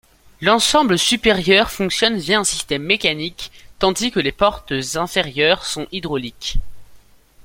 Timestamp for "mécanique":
2.81-3.51